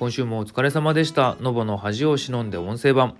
[0.00, 1.36] 今週もお疲れ様でした。
[1.42, 3.18] のぼの恥を忍んで音声版。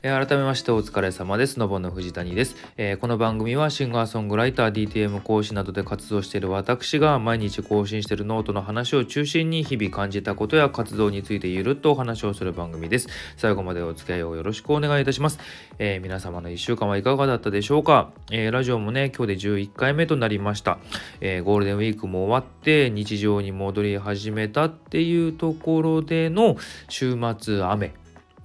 [0.00, 1.58] 改めましてお疲れ様です。
[1.58, 13.08] のぼの藤谷です、えー、この番組はシンガーソングライター、DTM 講師などで活動している私が毎日更新しているノートの話を中心に日々感じたことや活動についてゆるっとお話をする番組です。
[13.36, 15.40] 最後までお付き合いをよろしくお願いいたします。
[15.80, 20.78] えー、皆様の1週間はいかがだったでしょうか、えラジオもね、今日で11回目となりました、
[21.20, 26.56] えゴールデンウィークも終わって日常に戻り始めたっていうところでの
[26.88, 27.94] 週末雨。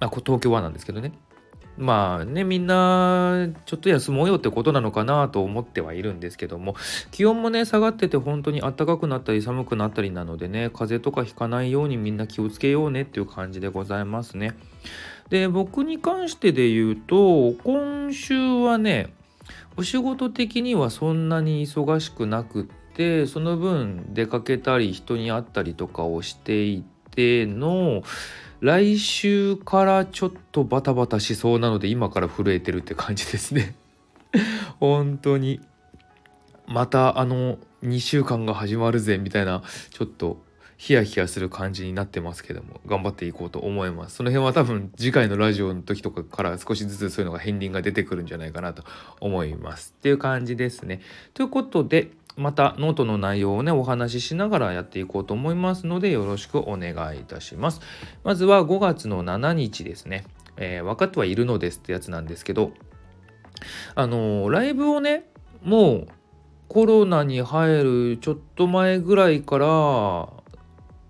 [0.00, 1.12] あ東京はなんですけどね。
[1.76, 6.76] まあねみんなちょっと休もうよってことなのかなと思ってはいるんですけども
[7.10, 14.54] 気温もね下がってて本当に暖かくなったり寒くなったりなのでね風邪とかひかないようにみんな気をつけようねっていう感じでございますね。
[15.30, 19.12] で僕に関してで言うと今週はね
[19.76, 22.64] お仕事的にはそんなに忙しくなくっ
[22.94, 28.02] てその分出かけたり人に会ったりとかをしていての
[28.64, 33.74] 来週からちょっとバタバタしそうなので今から震えてるって感じですね。
[34.80, 35.60] 本当に。
[36.66, 40.42] またあの2週間が始まるぜみたいなちょっと
[40.78, 44.16] ヒヤヒヤする感じになってますけども頑張っていこうと思います。
[44.16, 48.82] その辺は多分次回のラジオの時とかから少しずつそういうのが片鱗が出てくるんじゃないかなと
[49.20, 49.92] 思います。
[49.98, 51.02] っていう感じですね。
[51.34, 57.80] ということでまたノートの内容をねお話ししながらやっていこうと思いますのでよろしくお願いいたします。
[58.24, 60.24] まずは5月の7日ですね、
[60.56, 62.72] えー、分かってはいるのですってやつなんですけど
[63.94, 65.24] あのー、ライブをね
[65.62, 66.08] もう
[66.68, 69.66] コロナに入るちょっと前ぐらいから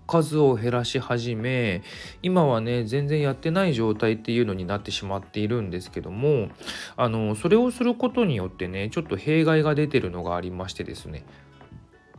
[0.07, 1.81] 数を減らし始め
[2.21, 6.49] 今はね全然やってない状態っていうのになってしまっているんですけども
[6.95, 11.25] あのそれをすることによってねちょっと弊害が出てるのがありましてですね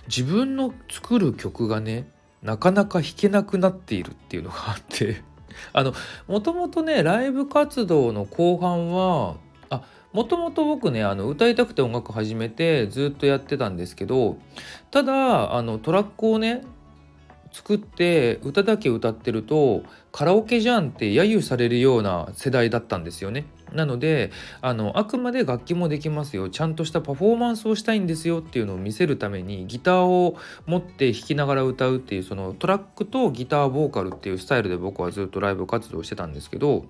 [0.09, 2.09] 自分の作る曲がね
[2.43, 5.23] なかなか弾けなくなっているっていうのがあって
[5.73, 5.93] あの
[6.27, 9.37] もともとねライブ活動の後半は
[9.71, 9.83] あ
[10.13, 14.39] もともと僕ねあの歌いたくて音楽始めてずっとやってたんですけど
[14.91, 16.63] ただあのトラックをね
[17.57, 23.47] 作って歌だけ歌ってるとカラオケじゃんって揶揄されるような世代だったんですよね。
[23.73, 24.31] なので
[24.61, 30.37] あのあくまで楽器もできますよちゃんとしたパフォーマンスをしたいんですよっていうのを見せるためにギターを
[30.67, 36.85] 持って弾きながら歌うっていうそのトラックとギターボーカルっていうスタイルで僕はずっとライブ活動してたんですけど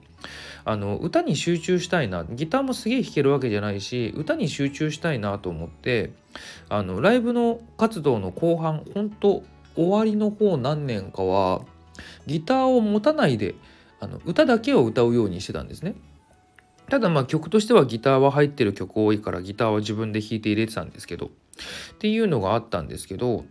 [0.64, 6.12] あの歌に集中したいなギターもすげえ弾けるわけじゃないし歌に集中したいなと思って
[6.68, 9.42] あのライブの活動の後半本当
[9.76, 11.62] 終わりの方何年かは
[12.26, 13.54] ギターを持たないで
[14.00, 15.94] あの歌だけを歌うようにしてたんですね。
[16.88, 23.44] ただまあ曲としてはギターは入ってる曲多いからギターは自分で弾いて入れてたんですけどっていうのがあったんですけど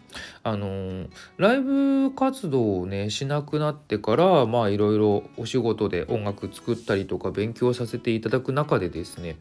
[0.44, 9.38] あの、ライブ活動をねしなくなってからまあいろいろお仕事で音楽作ったりとか勉強させていただく中でですね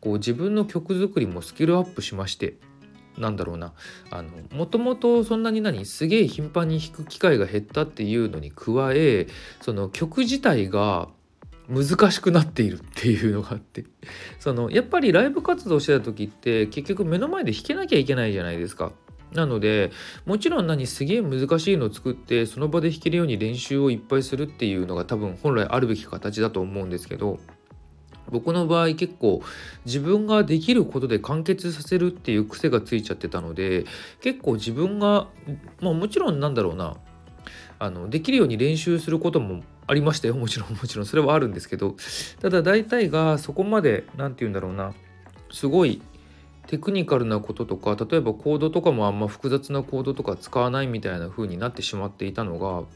[0.00, 2.54] こう自分の曲作りもスキルアップしまして
[3.18, 3.72] なんだろうな
[4.10, 9.26] あのもともとそんなに何すげえ頻繁に弾く機会が減ったっていうのに加え
[9.60, 11.08] その曲自体が
[11.68, 13.84] 難しくなっているっていうのがあって
[14.40, 18.92] そのやっぱりライブ活動してた時って結局目の前で弾けなきゃいけないじゃないですか。
[19.32, 19.92] なので
[20.24, 27.38] もちろん何すげえ難しいのを作ってその場で弾けるように練習をいっぱいするっていうのが多分本来あるべき形だと思うんですけど
[28.30, 29.42] 僕の場合結構
[29.84, 33.84] 自分ができることで完結させるっていう癖がついちゃってたので
[34.20, 35.28] 結構自分が
[35.80, 36.96] まあもちろんなんだろうな
[37.78, 40.34] あのできるように練習することもありましたよ。
[40.36, 41.06] もちろんもちろん。
[41.06, 41.96] それはあるんですけど
[42.40, 44.92] ただ大体がそこまで何て言うんだろうな
[45.50, 46.02] すごい
[46.68, 52.86] テクニカルなこととか例えばコードとかもあんま複雑なコードとか使わないみたいな風になってしまっていたのが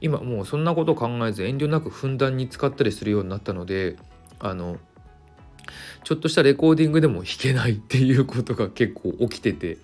[0.00, 3.96] 今もうそんなこと考えず遠慮なくふんだんに使ったりするようになったので
[4.40, 4.78] あの
[6.02, 9.78] ちょっとしたレコーディングでも弾けないっていうことが結構起きてて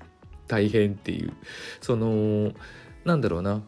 [0.48, 1.32] 大変っていう。
[1.80, 2.52] その
[3.04, 3.62] なんだろうな。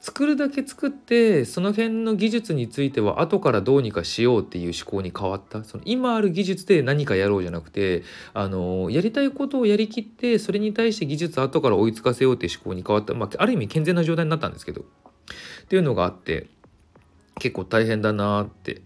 [0.00, 5.64] 作るだけ作ってその辺の技術については後からどうにかしようっていう思考に変わった。
[5.64, 8.02] その今ある技術で何かやろうじゃなくて
[8.34, 14.82] あのやりたいことをやりきってそれに対して技術後から追いつかせようっていう思考に変わった、まあ、ある意味健全な状態になったんですけど。
[14.82, 16.48] っていうのがあって
[17.38, 18.82] 結構大変だなって。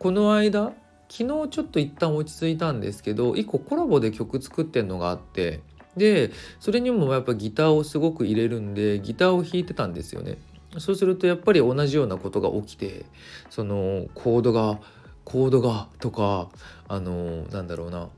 [0.00, 0.72] この間
[1.08, 5.60] 昨日ちょっと一旦落ち着いたんですけど1個コラボで曲作ってんのがあって
[5.96, 10.38] でそれにもやっぱギターをすごく入れるんでギターを弾いてたんですよね。
[10.76, 13.06] そうするとやっぱり同じようなことが起きて
[13.48, 14.78] そのコードが
[15.24, 16.50] コードがとか
[16.88, 18.08] あのなんだろうな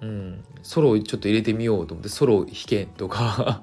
[0.00, 3.62] うんソロをちょっと入れてみようと思ってソロ弾けとか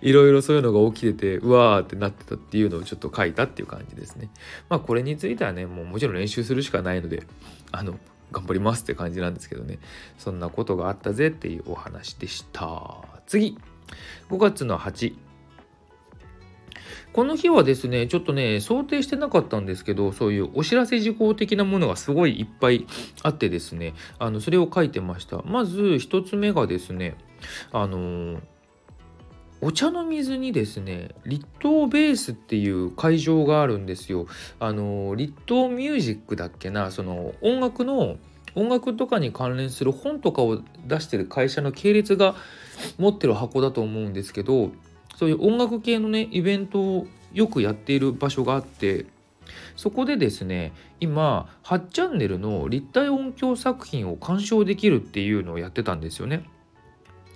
[0.00, 4.30] いろいろそういうのが起きててうわーってなってたっていうのをちょっと書いたっていう感じですね。
[4.68, 7.24] まあこれについてはねもうもちろん練習するしかないので
[7.72, 7.98] あの
[8.30, 9.78] 頑張りますって感じなんですけどね
[10.18, 13.58] そんなことがあったぜっていうお話でした次
[14.28, 15.16] 5月の8
[17.12, 22.86] この日はですね、ちょっとね、想定してなかったんですけど、そういうお知らせ事項的なものがすごいいっぱい
[23.22, 25.42] あってですね、あのそれを書いてました。
[25.42, 27.16] まず1つ目がですね、
[27.72, 28.40] あのー
[29.60, 34.26] お茶の水にですね立東ベースっていう会場があるんですよ。
[34.60, 38.16] あの立東ミュージックだっけなその音楽の
[38.54, 42.34] 音楽とかに関連する本とかを出してる会社の系列が
[42.98, 44.70] 持ってる箱だと思うんですけど
[45.16, 49.06] そういう音楽系のねイベントをよくやっている場所があって
[49.76, 56.44] そこでですね今8チャンネルの立体音響作品を鑑賞できるっていうのをやってたんですよね。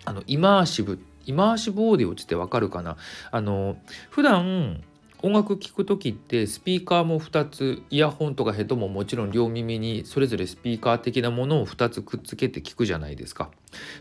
[0.04, 2.96] あのイマーシブイマーシブオーディオってわかるかな？
[3.30, 3.76] あの
[4.10, 4.82] 普段
[5.24, 13.50] 音楽聴く時ってスピーカーも2つイヤホンとかヘッドももちろん両耳にそれぞれスピーカー的なものを2つくっつけて聞くじゃないですか。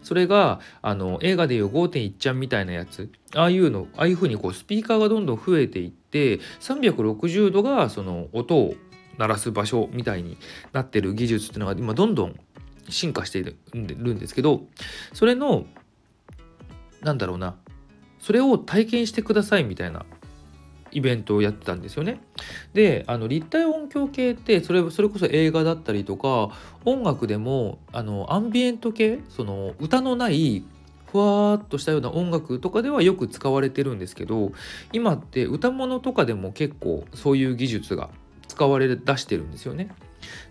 [0.02, 8.74] それがあの映画でいう5.1チャンみたいなやつああいうのああいう風にこうスピーカーがどんどん増えていって360度がその音を
[9.20, 10.38] 鳴らす場所みたいに
[10.74, 12.36] なってる技術っていうのが今どんどん
[12.90, 14.64] 進化しているんですけど
[15.14, 15.66] それの
[17.02, 17.56] なんだろうな
[18.20, 20.06] それを体験してくださいみたいな
[20.92, 22.20] イベントをやってたんですよね。
[22.74, 26.52] であの立体音響系ってそれそれこそ映画だったりとか
[26.86, 30.64] 音楽でもあのアンビエント系その歌のない
[31.12, 34.52] ふわーっとしたような音楽とかではよく使われてるんですけど
[34.94, 38.10] 今って歌物とかでも結構そういう技術が
[38.48, 39.90] 使われ出してるんですよね。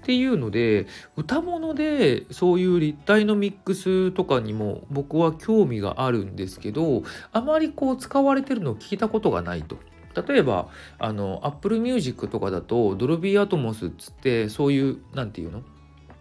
[0.03, 0.87] っていうので
[1.17, 7.03] 歌物でそういう立体のミックスとかにも僕は興味があるんですけど
[7.33, 9.77] あまりこう使われてるのを聞いたことがないと。
[10.29, 10.69] 例えば
[10.99, 15.63] あの Apple Music とかだとドルビーアトモスっつってそういう何て言うの？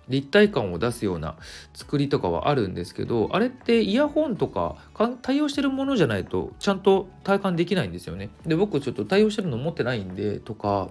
[0.08, 1.38] 立体感を出すような
[1.76, 4.76] 作りとかはあるんですけどあれってイヤホンとか
[5.22, 8.30] 対応してるものじゃないとちゃんと体感できないんですよね。
[8.46, 10.90] で僕ちょっと対応してるの持ってないんでとか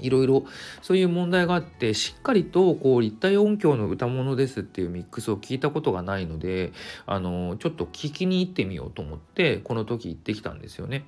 [0.00, 0.44] いろいろ
[0.80, 6.72] そういう問題があってしっかりとこう立体音響の歌物ですっていうミックスを聞いたことがないので
[7.06, 11.04] あのちょっと聞きに行ってみようと思ってこの時行ってきたんですよね。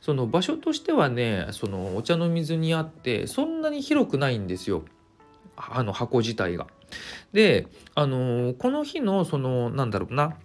[0.00, 4.82] その場所としてはねそのお茶の水にあってそんなに広くないんですよ
[5.56, 6.66] あの箱自体が。
[7.32, 10.36] であのこの日のそのなんだろうな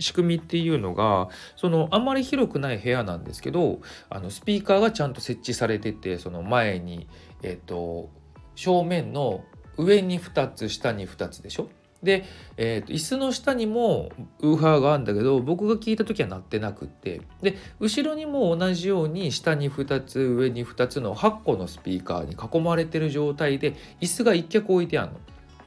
[0.00, 7.08] 仕組みっていうのがそのあんまり広くない部屋なんですけどあのスピーカーがちゃんと設置されててその前に
[7.42, 8.10] えっ、と
[8.54, 9.44] 正面の
[9.76, 11.68] 上に2つ下に2つでしょ？
[12.02, 12.24] で、
[12.56, 14.10] えーと、椅子の下にも
[14.40, 25.18] ウーハーがあるんだけど僕が聞いた時は鳴ってなくってで後ろにも同じように下に2つ上に2つの8個のスピーカーに囲まれてる状態で椅子が1脚置いてあるの。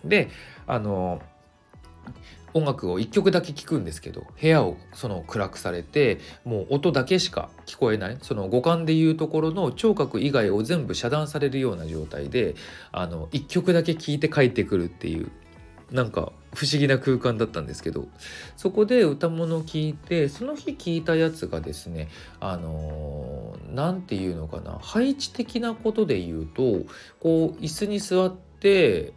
[0.09, 0.29] で
[0.67, 1.21] あの
[2.53, 8.17] 音楽を1曲だけ聴くんですけど部屋をその暗くされてもう音だけしか聞こえない。
[8.21, 12.55] その五感でいうところの聴覚以外を全部遮断されるような状態で
[12.91, 15.31] あの1曲だけ聴いて帰ってくるっていう
[15.91, 18.07] なんか不思議な空間だったんですけど
[18.57, 26.63] そこで歌物を聴いてその日聴いたやつがですねあの何て言うのかな配置的なことで言うと
[27.19, 29.13] こう椅子に座って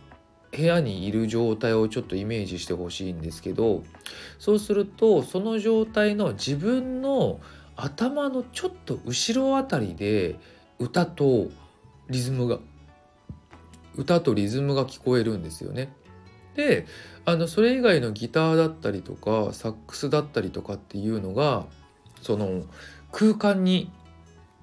[0.57, 3.83] 部屋にいる状態をちょっとイメージしてほしいんですけど
[4.39, 7.41] そうするとその状態の自分の
[7.77, 10.37] 頭のちょっと後ろあたりで
[10.79, 11.49] 歌と
[12.09, 12.59] リズムが
[13.97, 15.93] 歌とリズムが聞こえるんですよね。
[16.55, 16.87] で
[17.27, 21.67] あのそれ以外のギターだったりとかサックスだったりとかっていうのが
[22.23, 22.63] その
[23.13, 23.91] 空間に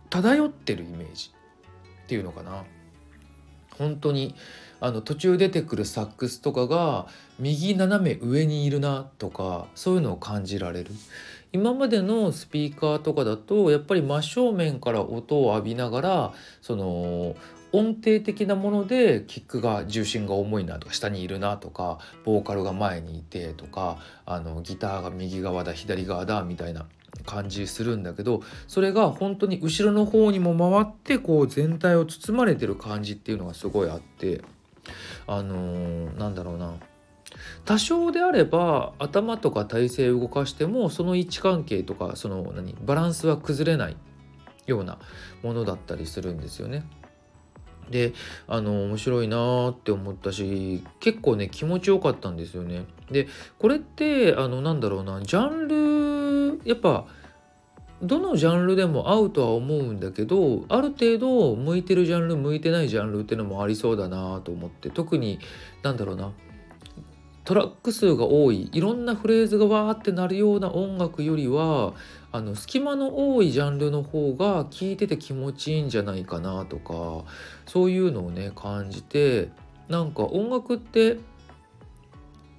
[0.09, 1.31] 漂ってるイメージ
[2.03, 2.63] っていうのかな。
[3.77, 4.35] 本当に
[4.79, 7.07] あの途中出てくるサックスとかが
[7.39, 10.91] 右斜め上にいるなとかそういうのを感じられる。
[11.53, 17.35] 今までのスピーカーとかだとやっぱり真正面から音を浴びながらその
[17.71, 26.85] 音程的なものでキックが重心が重いなとか下にいるなとかボーカルが前にいてとかあのギターが右側だ左側だみたいな
[27.25, 34.41] 感じするんだけどそれが本当に後ろの方にも回ってこう全体を包まれてる感じっていうのがすごいあって
[35.27, 36.74] あのー、なんだろうな
[37.65, 43.98] 多少であれば頭とか体勢を動かしてもその位置関係とかその何バランスは崩れない
[44.65, 44.98] ような
[45.41, 46.86] ものだったりするんですよね。
[47.89, 48.13] で
[48.48, 52.86] あの面白いなーって思ったし結構ね気持ちよかったんですよね。
[53.12, 53.27] で
[53.60, 56.32] これってあのなんだろうなジャンル
[56.63, 57.05] やっぱ
[58.01, 65.39] どのジャンルでも合うとは思うんだけどある程度向いてるジャンル向いてないジャンルっていうのもありそうだなと思って特に
[65.83, 66.33] なんだろうな
[67.45, 71.93] トラック数が多いいろんなフレーズがわーってなるような音楽よりは
[72.31, 77.25] あの隙間の多いジャンルの方が聴いてて気持ちいいんじゃないかなとか
[77.67, 79.50] そういうのをね感じて
[79.89, 81.17] なんか音楽って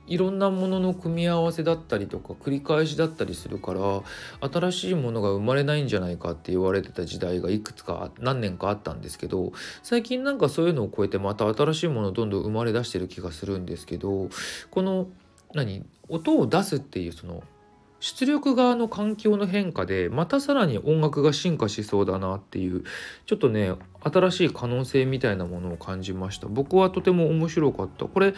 [0.06, 4.02] いろんなものの組み合わせだったりとか繰り返しだったりするから
[4.48, 14.28] 新しいものが生まれないんじゃないかって言われてた時代がいくつか何年かあったんですけど最近なんかそういうのを超えてまた新しいものどんどん生まれ出してる気がするんですけど
[14.70, 15.08] この
[15.54, 17.42] 何音を出すっていうその
[18.04, 22.84] 出力側の環境の変化でまたさらに音楽が進化しそうだなっていう
[23.24, 26.46] ちょっとね新しい可能性みたいなものを感じました。
[26.46, 28.04] 僕はとても面白かった。
[28.04, 28.34] これ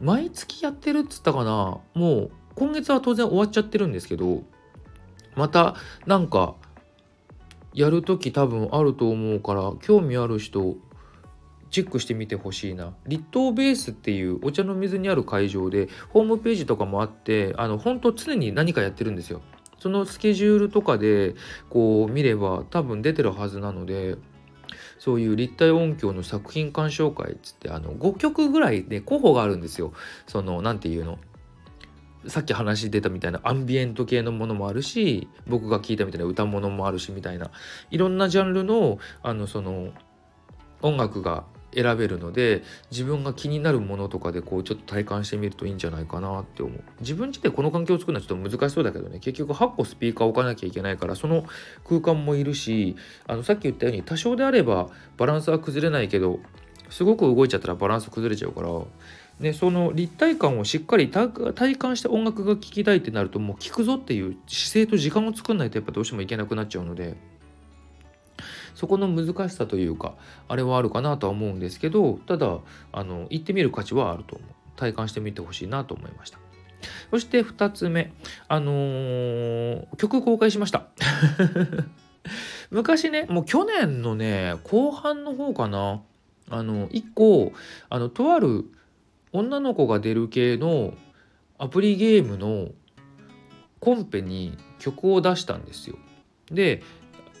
[0.00, 1.78] 毎月やってるっつったかな。
[1.94, 4.42] もう今月は当然終わっちゃってるんですけど
[5.36, 5.76] また
[6.06, 6.54] なんか
[7.72, 10.76] やる時多分あると思うから興味ある人
[11.70, 12.94] チェックしてみてほしいな。
[13.06, 19.42] 立東ベースっていうお茶の水にある会場でホームページとかもあってあの本当常に何かやってるんですよ。
[19.78, 21.34] そのスケジュールとかで
[21.70, 24.16] こう見れば多分出てるはずなので
[24.98, 29.92] そういう立体音響の作品鑑賞会っつってあの5曲ぐらいで候補があるんですよ。
[30.26, 31.18] その何て言うの？
[32.26, 37.52] さっき話出たみたいなアンビエント系のものもあるし僕が聞いたみたいな歌物もあるしみたいな
[37.90, 39.92] いろんなジャンルのあのその
[40.82, 41.44] 音楽が
[41.74, 46.82] 選べるので自分が気になるものとかでこうちょっと体感してみるといいんじゃないかなって思う。
[47.00, 49.18] 自分自体この環境を作るのはちょっと難しそうだけどね。
[49.18, 51.44] 結局8個スピーカー置かなきゃいけないからその
[51.84, 52.96] 空間もいるし
[53.26, 56.40] あのさっき言ったように多少であればバランスは崩れないけど
[56.90, 58.68] すごく動いちゃったらバランス崩れちゃうから
[59.40, 67.16] ね、その立体感をしっかり体感して音楽が聴きたいってなるともう聴くぞっていう姿勢と時間を作んないとやっぱどうしてもいけなくなっちゃうので
[68.78, 70.14] そこの難しさというか
[70.46, 72.58] あれはあるかなとは思うんですけどただ
[72.92, 74.48] あの行ってみる価値はあると思う。
[74.76, 76.38] 体感してみてほしいなと思いました。
[77.10, 78.12] そして2つ目
[78.46, 80.86] あのー、曲公開しました。
[82.70, 86.00] 昔ねもう去年のね後半の方かな
[86.48, 87.52] あの1個
[87.90, 88.70] あのとある
[89.32, 90.94] 女の子が出る系の
[91.58, 92.68] アプリゲームの
[93.80, 95.96] コンペに曲を出したんですよ。
[96.50, 96.82] で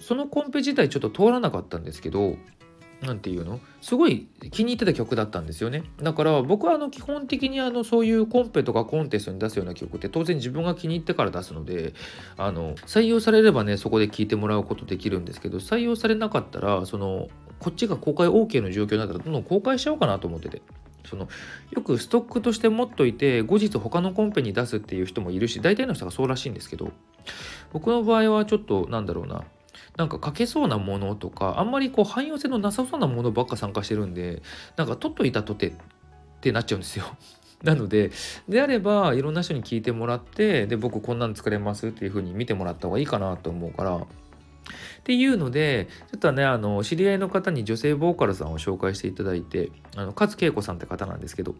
[0.08, 2.36] そのコンペ自体ちょっと通らなかったんですけど
[3.02, 3.60] 何て言うの？
[3.82, 5.82] すごい気に入ってた曲だったんですよね。
[6.02, 11.92] だから僕はあの基本的にあのそういうコンペとかコンテストに出すような曲って当然自分が気に入ってから出すので
[12.38, 17.28] あの採用されればねそこで聴いてもらうことできるんですけど採用されなかったらその
[17.60, 20.62] こっちが公開 OK の状況になったらどんどん公開しちゃおうかなと思ってて。
[21.04, 21.28] その
[21.70, 26.92] よくストックとして持っといて後日他のコンペに出すっていう人もいるし大体の人がそうらしいんですけど
[27.72, 29.44] 僕の場合はちょっとなんだろうな。
[29.98, 34.42] なんか書けそうなものとかあんまりこう汎用性のなさそうなものばっか参加してるんで
[34.76, 35.72] なんか取っといたとてっ
[36.40, 37.04] てなっちゃうんですよ。
[37.64, 38.12] なので
[38.48, 44.00] であればいろんな人に聞いてもらってで僕こんなん作れますっていう風に見てもらった方がいいかなと思うからっ
[45.02, 51.56] ていうのでちょっとねあの知り合いの方に女性ボーカルさんを紹介していただいてあの勝恵子さんって方なんですけど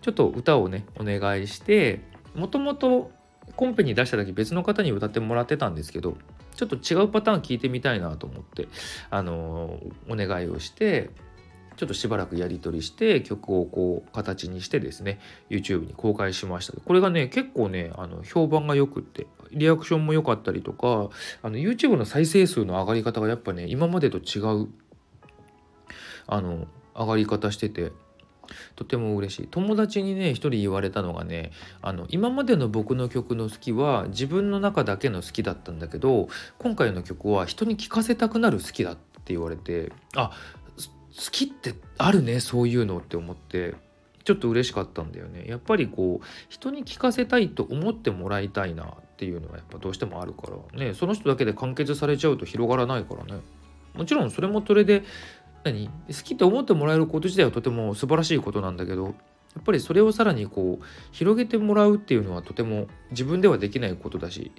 [0.00, 2.00] ちょっと歌をねお願いして
[2.34, 3.10] もともと
[3.54, 6.16] コンペに出した時別の方に歌ってもらってたんですけど
[6.54, 8.68] ちょっと違うパターン聞いてみたいなと思って
[9.10, 11.10] あのお願いをして
[11.76, 15.18] ちょっとしばらくやり取りして曲をこう形にしてですね
[15.48, 16.74] YouTube に公開しました。
[16.80, 21.08] これがね結構ねあの評判が良くってリアクションも良かったりとか
[21.42, 24.68] あの YouTube の再生数の上がり方がやっぱね今までと違う
[26.26, 27.92] あの上がり方してて
[28.76, 29.48] とても嬉しい。
[29.50, 40.32] 友達にね一人言われたのがねあの今までの僕の曲の好きは自分の中だけの好きだったんだけど今回の曲は人に聴かせたくなる好きだって言われてあ
[40.76, 43.74] 好きってあるねそういうのって思って
[44.24, 45.44] ちょっと嬉しかったんだよね。
[45.46, 50.94] やっぱりこう人に聞かせたいと思ってもらいたいなっていうのはやっぱどうしてもあるからね。
[50.94, 53.40] その人だけで完結されちゃうと広がらないからね。
[53.94, 55.02] もちろんそれもそれで
[55.64, 55.88] 何？
[55.88, 55.92] 好
[56.22, 59.10] きって思ってもらえること自体はとても素晴らしいことなんだけどや
[59.60, 64.50] っぱりそれをさらにこう広げてもらうっていうのはとても自分ではできないことだし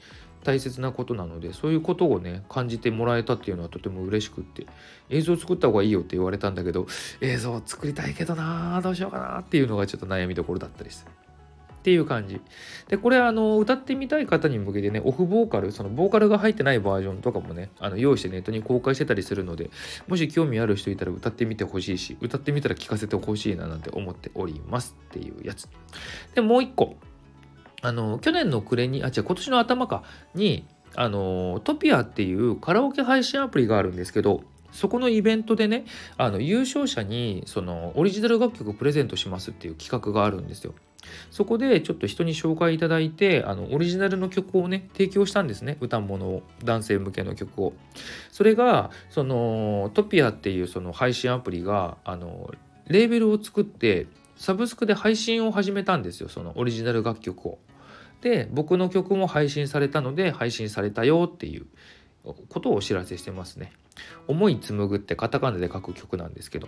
[0.43, 4.67] 大切なことなのでそういうことをね感じてもらえたっていうのはとても嬉しくって
[5.09, 6.85] 映像作った方がいいよって言われたんだけど
[7.21, 11.22] 映像作りたいけどなどうしようかなっていうのがちょっと悩みどころだったりする。
[11.83, 12.39] っていう感じ。
[12.87, 19.69] で、これあの歌ってみたい方に向けてね、オフボーカル、そのボーカルが入ってないバージョンとかもね、あの用意してネットに公開してたりするので、
[20.07, 25.67] もし興味ある人いたら歌ってみてほしいし、歌ってみたら聞かせてほしいななんて思っておりますっていうやつ。
[26.33, 26.95] で、もう一個。
[27.81, 30.03] あの、去年の暮れに、あ、違う、今年の頭か
[30.35, 35.85] に、あのトピアっていうカラオケ配信アプリがあるんですけどそこのイベントでね
[36.17, 40.73] あの優勝者にそのオリジナル楽曲をプレゼントしますっていう企画があるんですよ。
[41.31, 47.73] そこでちょっと人に紹介いただいてあのオリジナルの曲をね提供したんですね歌物を男性向けの曲を。
[48.31, 52.51] それがそのトピアっていうその配信アプリがあの
[52.87, 57.59] レーベルを作ってサブスクで配信を始めたんですよそのオリジナル楽曲を。
[58.21, 61.65] で僕の曲も配信されたので配信されたよっていう
[62.23, 63.73] ことをお知らせしてますね。
[64.27, 66.67] 思い紡ぐってカタカナで書く曲なんですけど、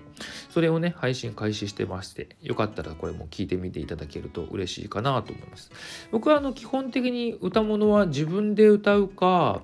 [0.49, 5.71] それをね、配信開始してまして、よかったらこれも聞いてみていただけると嬉しいかなと思います。
[6.11, 9.61] 僕はあの基本的に歌物は自分で歌うか、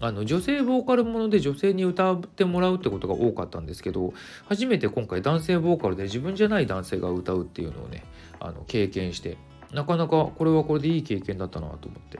[0.00, 4.14] あの女性ボーカルもので女性に歌ってもらうってことが多かったんですけど
[4.48, 8.04] 初めて今回男性ボーカルで自分じゃない男性が歌うっていうのをね
[8.40, 9.36] あの経験して
[9.70, 12.18] なかなかこれはこれでいい経験だったなと思って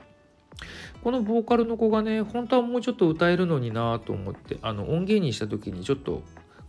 [1.03, 6.23] このボーカルの子がね本当はもうちょっと歌えるのになと思ってあの音源にした時にちょっと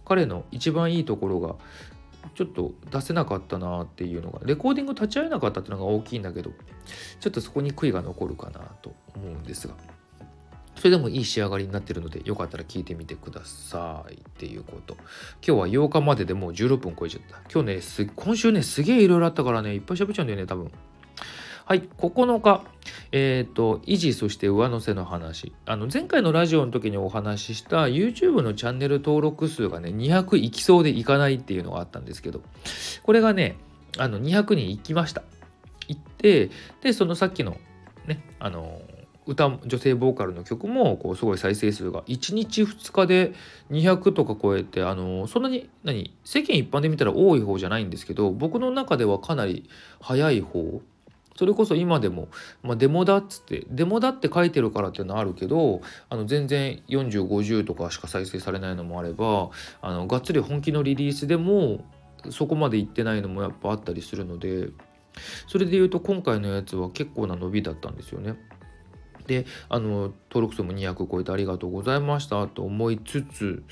[0.05, 1.55] 彼の一番いいところが
[2.35, 6.51] ちょっと出せなかったなっていうのがレコーディング立ち会えなかったっていうのが大きいんだけど
[7.21, 9.75] ちょっとそこに悔いが残るかなと思うんですが
[10.77, 14.97] それでもいい仕上がりになってるのでよかったら聞いてみてくださいっていうこと。
[15.47, 17.41] 今日は8日まででもう16分超えちゃった。
[17.51, 20.71] 今日ね今週ねすげえいろいろあったからねいっぱい喋っちゃうんだよね多分。
[21.67, 22.63] はい、9日、
[23.11, 25.55] え、ー、と、維持、そして上乗せの話。
[25.65, 32.43] あの、前回のラジオの時にお話しした YouTube のチャンネル登録数がね、200いきそうでいかないっていうのがあったんですけど、
[33.03, 33.57] これがね、
[33.97, 35.23] あの、200人行きました。
[35.89, 36.51] 行って、
[36.83, 37.57] で、そのさっきの
[38.07, 38.83] ね、あの、
[39.27, 43.33] 歌女性ボーカルの曲もこうすごい再生数が1日2日で
[43.71, 49.67] 200とか超えてあのそんなに何世間一般で見たら多い方じゃないんですけど僕の中ではかなり
[49.99, 50.83] 早い方
[51.37, 52.29] それこそ今でも、
[52.63, 59.51] まあ、デモだっつってデモだって書いてるからっていうのはあるけどあの全然4050とかしか再生されないのもあれば
[59.83, 61.85] あのがっつり本気のリリースでも
[62.31, 64.69] そこまでいってないのもやっぱあったりするので
[65.47, 68.35] それで言うと今回のやつは結構な伸びだったんですよね。
[69.27, 73.63] であの登録数も200超えてありがとうございましたと思いつつ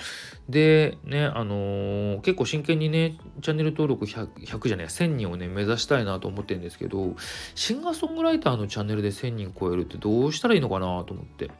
[0.48, 7.14] でねあのー、結構真剣にねチャンネル登録 100, 100じゃない1000人をね目指したいなと思ってるんですけど
[7.54, 11.50] シンガーソングライターのチャンネルで1000人超えるってどうしたらいいのかなと思って。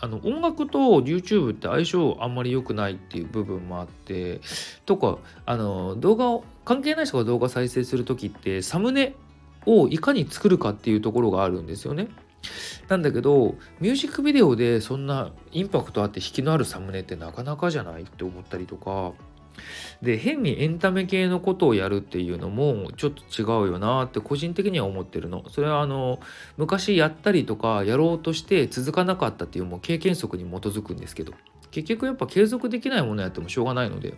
[0.00, 4.40] あの音楽と YouTube って相性あんまり良くないっていう部分もあって
[4.86, 9.14] とかあの動画を関係ない人が動画再生する時ってサムネ
[9.66, 12.08] をいかに作るかっていうところがあるんですよね。
[12.88, 19.12] なんだけどミュージックビデオでそんなインパクトあって引きのあるサムネってなかなかじゃないって思ったりとか。
[20.02, 25.44] で変にエンタメ系のことをやるっていうのもちょっと違うよなって個人的には思ってるの。
[25.48, 26.18] それはあの
[26.56, 31.32] 昔やったりとかやろうとして続かなかったっていうもう経験則に基づくんですけど。
[31.70, 34.14] 結局やっぱ継続できないものやってもしょうがないので。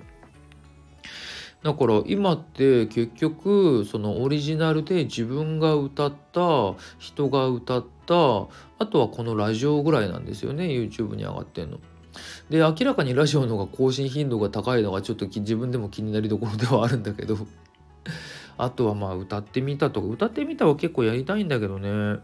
[1.66, 8.14] だから今って結局そのオリジナルで自分が歌った人が歌った
[8.78, 11.80] あとはこのラジオぐらいなんですよね YouTube に上がってんの。
[12.50, 17.36] で明らかにラジオの方が更新頻度が高いのがちょっと自分でも気になりどころではあるんだけど
[18.56, 22.20] あとはまあ歌ってみたとか歌ってみたは結構やりたいんだけどね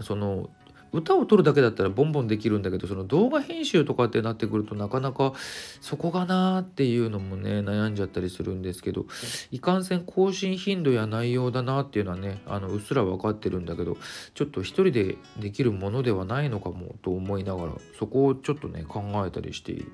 [0.00, 0.48] その
[0.92, 5.32] 歌を撮るだけだったらボンボンできるんだけどその動画編集とかってなってくるとなかなか
[5.80, 9.06] そこがなーっていうのもね悩んじゃったりするんですけど
[9.50, 13.96] いかんせん更新頻度や内容だなっていうのはねあのうっすら分かってるんだけど
[14.34, 19.92] ちょっと一人でできるものではないのかもと思いながらそこをちょっとね考えたりしている。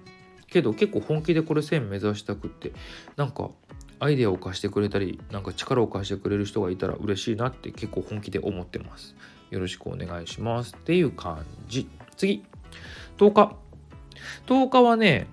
[0.52, 2.72] けど結構本気でこれ1000目指したくって
[3.16, 3.50] なんか
[3.98, 9.14] アイデアを貸してくれたりなんか力を貸してくれる人がいたら嬉しいなって結構本気で思ってます。
[9.52, 11.86] よろしくお願いしますっていう感じ。
[12.16, 12.42] 次、
[13.18, 13.56] 10日。
[14.46, 15.28] 10日はね、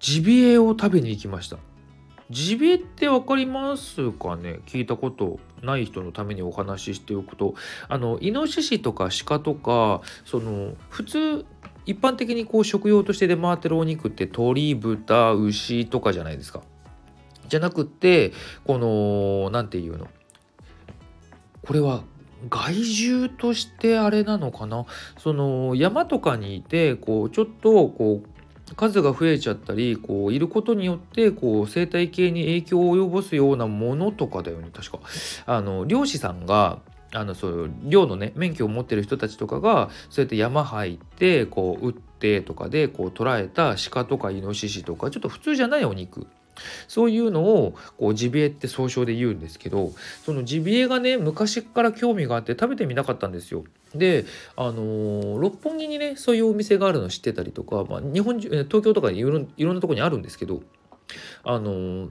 [0.00, 1.56] ジビエを食べに行きました。
[2.28, 4.60] ジビエって分かりますかね？
[4.66, 7.54] 聞いたことない人のためにお話ししておくと
[7.88, 11.46] あのイノシシとかシカとかその普通
[11.84, 16.62] 一般的にこう食用として出回ってるお肉って鶏豚牛とかじゃないですか
[17.48, 18.32] じゃなくって
[18.66, 20.08] この何て言うの？
[21.66, 22.02] これは
[22.50, 24.84] 害獣としてあれなのかな？
[25.18, 34.68] その山とかにいてこうちょっとこう数が増えちゃったりこういることによってこう生態系に影響を及ぼすようなものとかだよね。
[34.72, 35.00] 確か。
[35.46, 36.80] あの漁師さんが
[37.12, 46.26] あのそういう漁のね免許を持ってる人たちとかがそうやって山入ってこう撃ってとかでこう捕らえた鹿とかイノシシとかちょっと普通じゃないお肉。
[46.88, 49.92] そういうのをこうジビエって総称で言うんですけど
[50.24, 53.64] そのジビエがね昔から興味があって食べてみなかったんですよ。
[53.94, 54.24] で
[54.56, 60.62] あのー、六本木にねそういうお店があるの知ってたりとか、まあ、日本中東京とかいろいろんなとこにあるんですけど
[61.44, 62.10] あのー、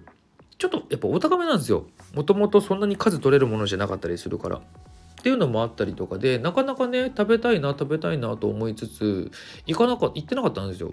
[0.57, 1.85] ちょっとやっぱお高めなんですよ。
[2.13, 4.57] もともとそんなに数取れるものじゃなかったりするから。
[4.57, 9.31] っていうのもあったりとかでなかなかね食べたいな食べたいなと思いつつ
[9.65, 10.91] 行かなか行ってなかったんですよ。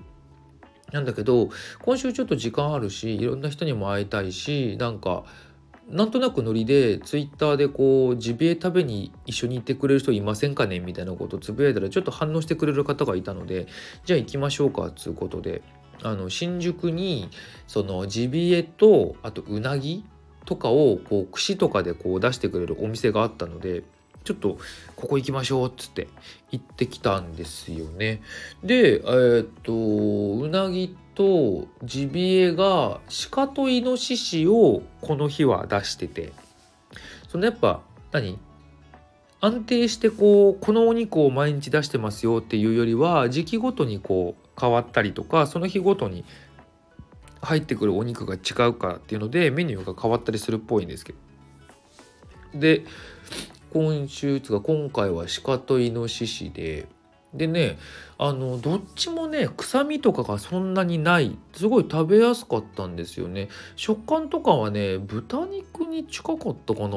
[0.93, 1.51] なんだけど
[1.83, 5.25] 今週ちょっと時間あるしいろんな人にも会いたいしなんか
[5.89, 10.79] なんとなくノリでツイッターでこうジビエ食べに一緒に行ってくれる人いませんかね？
[10.79, 13.67] みたいなことつぶやいたらちょっと反応してくれる方がいたので
[14.05, 15.63] じゃあ行きましょうかっつうことで。
[16.03, 17.29] あの新宿に
[17.67, 20.07] そのジビエとあとうなぎ
[20.47, 23.83] とかをこう串とかでこう出してくれるお店があったので
[24.25, 24.59] ちょっと
[24.97, 26.09] ここ行きましょうっつって
[26.51, 28.23] 行ってきたんですよね。
[28.63, 36.33] で、えー、っと、うなぎとジビエが鹿とイノシシをこの日は出してて、
[37.29, 37.81] そのやっぱ
[38.13, 38.39] 何？
[39.43, 46.27] 安定してこうこのお肉を毎日出してますよっていうよりは時期ごとにこう変わったりとかその日ごとに
[47.41, 51.19] 入ってくるお肉が違うからっていうのでメニューが変わったりするっぽいんですけど。
[52.55, 52.85] で
[53.73, 56.87] 今週つか今回は鹿とイノシシで。
[57.33, 57.79] でね
[58.19, 61.39] あのどっちもね臭みとかがそんなにない。
[61.53, 63.49] すごい食べやすかったんですよね。
[63.77, 66.97] 食感とかはね豚肉に近かったかな。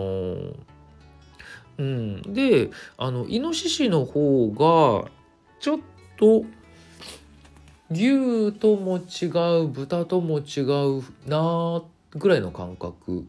[1.78, 2.22] うん。
[2.34, 5.12] であのイノシシの方が
[5.60, 5.80] ちょっ
[6.18, 6.44] と
[7.92, 9.28] 牛とも違
[9.62, 13.28] う豚とも違うなぐらいの感覚。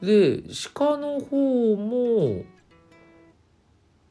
[0.00, 0.42] で
[0.74, 2.44] 鹿の方も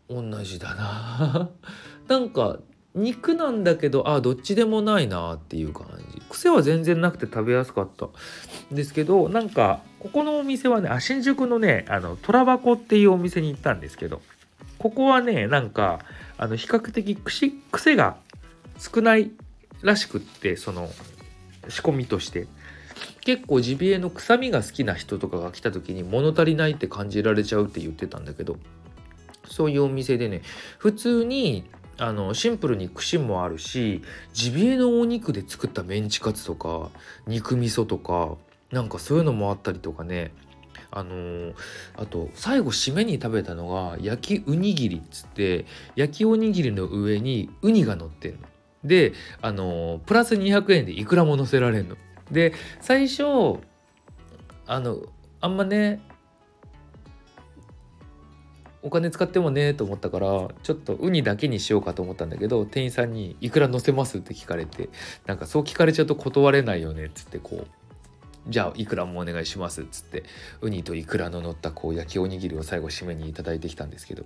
[0.09, 1.49] 同じだな。
[2.07, 2.57] なんか
[2.95, 6.21] 肉なんだけどあどっちでもないなっていう感じ。
[6.29, 8.09] 癖は全然なくて食べやすかった。
[8.71, 14.21] ですけどなんかここのお店はねあ新宿のねあの虎箱っていうお店に行ったんですけど
[14.79, 15.99] ここはねなんか
[16.37, 18.17] あの比較的癖が
[18.77, 19.31] 少ない
[19.81, 20.89] らしくってその
[21.67, 22.47] 仕込みとして。
[23.21, 28.57] 結構ジビエの臭みが好きな人とかが来た時に物足りないって感じられちゃうって言ってたんだけど
[29.49, 30.41] そういうお店でね
[30.77, 31.65] 普通に
[31.97, 34.01] あのシンプルに串もあるし
[34.33, 36.89] ジビエのお肉で作ったメンチカツとか
[37.27, 38.35] 肉味噌とか
[38.71, 40.31] なんかそういうのもあったりとかね
[40.91, 41.53] あのー、
[41.97, 48.39] あと最後締めに食べたのが焼きウニギリっつって焼きおにぎりの上にウニが乗ってんの。
[48.83, 51.95] であのー、プラス200円でいくらも乗せられんの。
[52.31, 53.59] で最初
[54.65, 54.99] あの
[55.41, 56.01] あんまね
[58.81, 60.27] お金使ってもねと思ったから
[60.63, 64.89] ちょっとウニだけにしようかと思ったんだけど店員さんに「いくら乗せます?」って聞かれて
[65.25, 67.67] なんかそう聞かれちゃうと断れないよねっつってこう
[68.47, 70.23] 「じゃあいくらもお願いします」っつって
[70.61, 74.23] ウニといくらの乗ったこう焼きおにぎりを最後締めに頂いてきたんですけど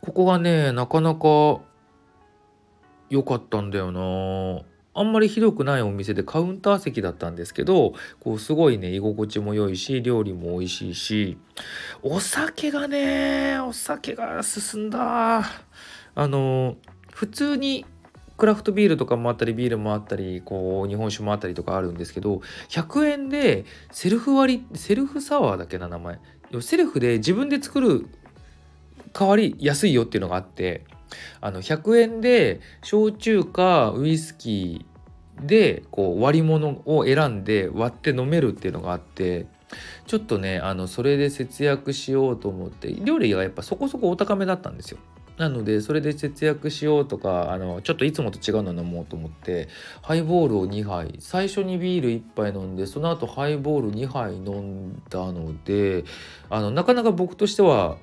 [0.00, 1.60] ここがねなかなか
[3.10, 4.62] 良かったんだよな
[4.98, 11.38] あんまりひどくないお店でカウンター席だったんですけどこうすごいね居心地も良いし料理も美味しいし
[12.02, 15.44] お酒がねお酒が進んだ。
[16.14, 16.76] あの
[17.12, 17.86] 普通に
[18.36, 26.18] クラフトビールとかもあったりビールもあったりこう日本酒もあったりとかあるんですけど100円でセルフ割セルフサワーだけな名前。
[26.60, 28.06] セルフで自分で作る
[29.12, 30.84] 代わり安いよっていうのがあって
[31.40, 34.87] あの100円で焼酎かウイスキー
[35.42, 39.46] でこう割り物を選んで割って飲めるっていうのがあって
[40.06, 44.98] ちょっとねあのそれで節約しようと思って料理がやっぱそこそこお高めだったんですよ。
[45.36, 49.68] なのでそれで節約しようとかあのちょっといつもと違うの飲もうと思って
[50.02, 56.04] ハイボールを2杯最初にビール1杯飲んでその後ハイボール2杯飲んだので
[56.50, 57.98] あのなかなか僕としては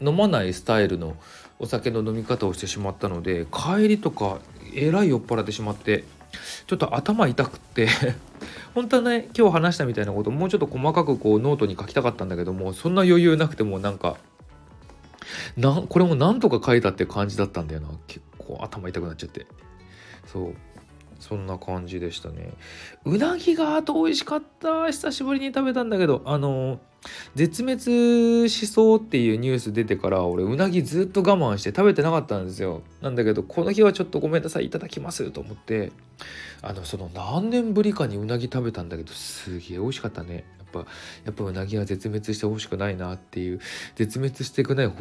[0.00, 1.16] 飲まないスタイルの
[1.58, 4.40] お酒の飲み方をしてしまったので帰りとか
[4.74, 6.04] えらい酔っ払ってしまって
[6.66, 7.88] ちょっと頭痛くって
[8.74, 14.16] 本当はね今日話したみたいなこともうちょっと細かくこうノートに書きたかったんだけどもそんな余裕なくてもなんか
[15.56, 17.88] なこれもなんとか書いたって感じだったんだよな。
[18.06, 19.46] 結構頭痛くなっちゃって。
[20.26, 20.54] そう。
[21.20, 22.52] そんな感じでしたね。
[23.04, 24.86] うなぎがあと美味しかった。
[24.88, 26.80] 久しぶりに食べたんだけどあの
[27.34, 32.82] 絶滅しそうっていうニュース出てから俺うなぎずっと我慢して食べてなかったんですよ。
[33.00, 35.92] なんだけどこの日はちょっとごめんなさいいただきますと思って
[36.62, 40.44] あのその何年ぶりかにうなぎ食べたんだけどすげえ美味しかったね。
[40.74, 40.90] やっぱ
[41.24, 43.60] やっぱうなぎは絶滅してほしくないなっていう
[43.94, 44.92] 絶滅してくない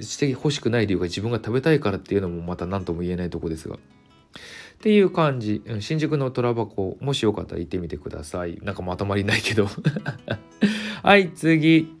[0.00, 3.78] してほしくない理由が自分が食べたいからっていうのもまた何とも言えないとこですが。
[4.82, 5.62] っていう感じ。
[5.78, 8.58] 新宿の虎箱もしよかったら行ってみてください。
[8.62, 9.68] なんかまとまりないけど。
[11.04, 11.96] はい次。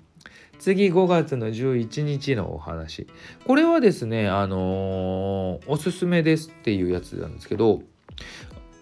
[0.58, 3.06] 次5月の11日のお話。
[3.46, 7.82] これはですねあのー、おすすめですっていうやつなんですけど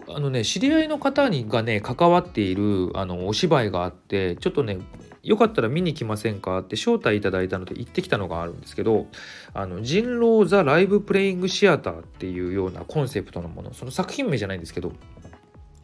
[0.09, 4.79] あのね知り合いの方にがね関わっているあのお芝居があってちょっとね
[5.23, 6.59] よかったら見に来ませんか？
[6.59, 9.07] って招待いただいたので行ってきたのがあるんですけど
[9.53, 14.93] あの人狼ザ・ライブ・プレイング・シアターっていうようなコンセプトのものその作品名じゃないんですけど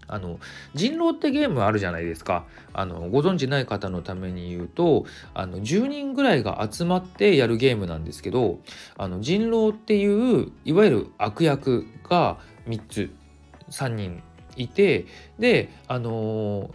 [0.09, 0.39] あの
[0.75, 2.47] 人狼ってゲームあるじゃないですか。
[2.73, 8.61] あのご存知ない方のために言うとあの10人ぐらいが集まってやるゲームなんですけど
[8.97, 13.11] あの人狼っていういわゆる悪役が3つ
[13.71, 14.23] 3人
[14.57, 15.07] いて
[15.39, 16.71] であのー、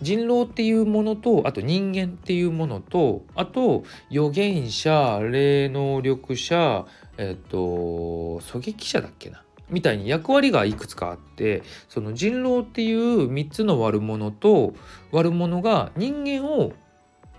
[0.00, 6.86] 人狼っていうものとあと人間っていうものとあと預言者霊能力者
[7.18, 9.42] えっ、と狙撃者だっけな？
[9.68, 14.74] みたいに役割がいくつかあってその人狼っていう3つの悪者と
[15.12, 16.72] 悪者が人間を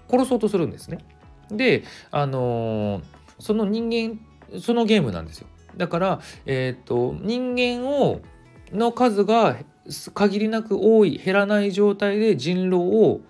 [0.10, 1.00] 殺そうとするんですね。
[1.50, 3.02] であの、
[3.40, 4.20] その人間
[4.60, 5.48] そのゲームなんですよ。
[5.78, 8.22] だから、えーと人間を
[8.72, 9.58] の数が
[10.14, 13.22] 限りなく多い減らない状態で人狼を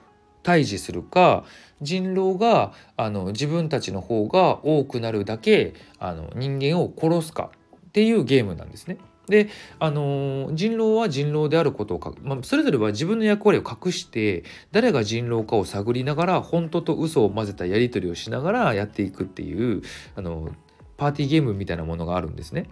[0.43, 1.43] 退治するか
[1.81, 8.97] 人狼があの自分たちの方が多くなるだけあの人間を殺すかっていうゲームなんですね。
[9.27, 19.83] で、あのー、人狼は人狼であることを、まあ、それぞれは自分の役割を隠して誰が人狼かを探りながら本当と嘘を混ぜたやり取りをしながらやっていくっていう、
[20.15, 20.51] あのー、
[20.97, 22.67] パーティーゲームみたいなものがあるんですね。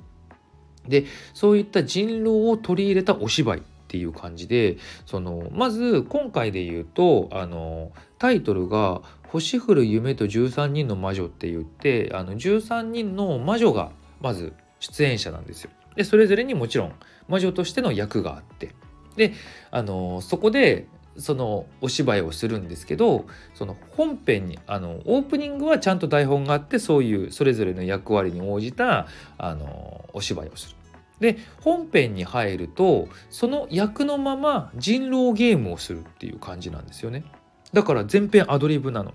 [0.87, 15.71] でそういった人狼を取り入れたお芝居っていう感じでそのまず今回で言うとあのタイトルが「星降る夢と13人の魔女」って言ってあの13人の魔女がまず出演者なんですよ。
[15.95, 16.93] でそれぞれにもちろん
[17.27, 18.69] 魔女としての役があって
[19.15, 19.33] で
[19.71, 20.87] あのそこで
[21.19, 30.75] そのお芝居をするんですけどその本編にあのオープニングはちゃんと台本があってそういうそれぞれの役割に応じたあのお芝居をする。
[31.19, 37.23] で本編に入るとその役のまま人狼ゲームをするっていう感じなんですよね。
[37.73, 39.13] だから全編アドリブなの。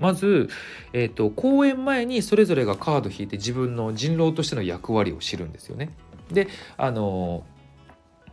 [0.00, 0.48] まず、
[0.92, 5.90] えーと、公演前にそれぞれがカード引いて自分の人狼としての役割を知るんですよね。
[6.32, 7.44] であの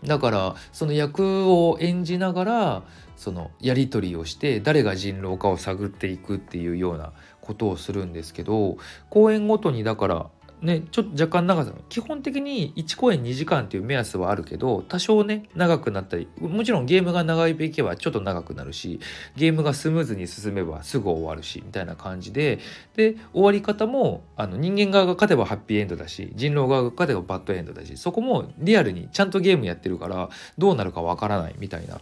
[0.03, 2.83] だからその役を演じながら
[3.21, 8.77] そのやり取りをして誰が人狼かを探っていくっていうようなことをするんですけど
[9.11, 10.29] 公演ごとにだから
[10.61, 18.99] ね、ちょっと若干長さ基本的に1公演2時間っていう目安はあるけど多少ね長くなったりもちろんゲームが長いべきはちょっと長くなるし
[19.35, 22.59] ゲームがスムーズに進めばすぐ終わるしみたいな感じで
[22.95, 30.29] で終わり方もあの人間側が勝てばハッピーエンドだし人狼側が勝てばバッドエンドだしそこもリアルにちゃんとゲームやってるから
[30.59, 31.99] どうなるかわからないみたいな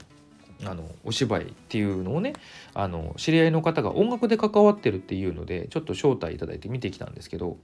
[0.66, 2.34] あのお芝居っていうのをね
[2.74, 7.58] あの知り合いの方が音楽で関わってるっていうのでちょっと招待いただいて見てきたんですけど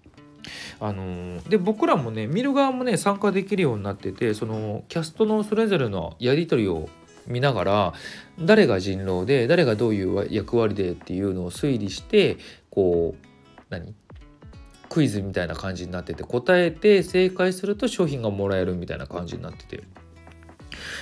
[0.79, 6.87] あのー、で僕らもね見る側もね参加できるようになっててそのキャストのそれぞれのやり取りを
[7.27, 7.93] 見ながら
[8.39, 12.37] 誰が人狼で誰がどういう役割でっていうのを推理して
[12.69, 13.25] こう
[13.69, 13.95] 何
[14.89, 19.83] クイズみたいな感じになってて答えて正解すると商品がもらえるみたいな感じになってて。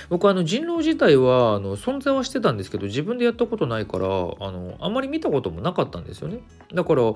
[0.08, 6.40] 僕あの人狼自体はあの存在はしてたんですけど自分でやったことないからあのあんまり見たこともなかったんですよね。
[6.72, 7.12] だからああ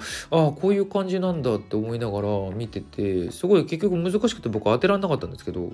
[0.52, 5.72] こういう感じなんだって思いながら見ててすごい結局難しくて僕当てられなかったんですけど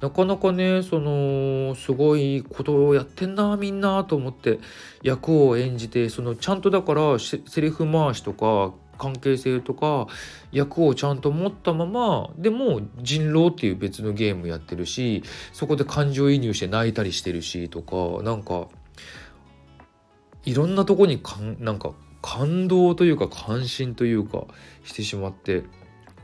[0.00, 4.58] なかなかねそのすごいことをやってんなみんなと思って
[5.02, 10.06] 役を演じてそのちゃんとだからセリフ回しとか関係性とか
[10.52, 18.68] 役をちゃんと持ったままでも人狼っていう別のゲームやってるしそこで感情移入して泣いたりしてるしとかなんか
[20.44, 24.44] いろんなとこにかんなんか感動というか関心というか
[24.84, 25.64] してしまって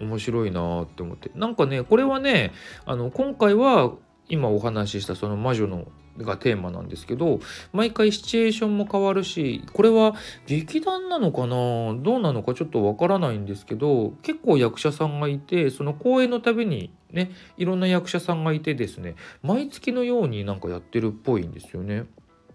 [0.00, 1.30] 面白いなって思って。
[1.34, 2.52] なんかねこれはね
[2.86, 3.92] あの今回は
[4.28, 5.88] 今お話ししたその魔女の
[6.24, 7.40] がテーマなんですけど
[7.72, 10.14] 毎回シチュエーションも変わるしこれは
[10.46, 11.46] 劇団なのかな？
[11.48, 22.04] どうなのかちょっとわからないんですけど結構役者さんがいてその公演のたびにねいろんな役者さんがいてですね毎月のようになんかやってるっぽいんですよね。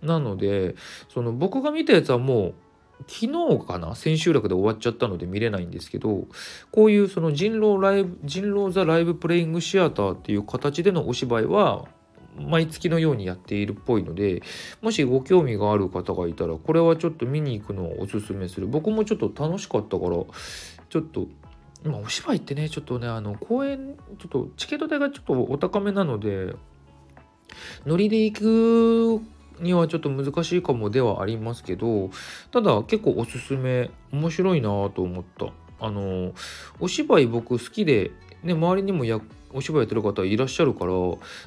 [0.02, 0.76] なので
[1.08, 2.54] その僕が見たやつはもう
[3.08, 3.96] 昨日かな？
[3.96, 6.28] 千秋楽で終わっちゃったので見れないんですけど
[6.72, 11.86] こういうその人狼ライブ人狼ザライブプレイングシアターっていう形でのお芝居は
[12.38, 14.42] 毎月のようにやっているっぽいので
[14.82, 18.68] もしご興味がある方がいたらこれはちょっと見に行くのをおすすめする。
[18.68, 20.12] 僕もちょっと楽しかったから
[20.90, 21.28] ちょっと
[21.84, 26.56] ま、お芝居ってねちょっとねあの公演ちょっとチケット代がちょっとお高めなので
[27.86, 29.22] ノリで行く
[29.62, 32.10] にはちょっと難しいかもではありますけど
[32.52, 35.48] ただ結構おすすめ面白いなと思った。
[35.80, 36.32] あの
[36.80, 39.20] お芝居僕好きで、ね、周りにもや
[39.54, 40.94] お芝居やってる方いらっしゃるから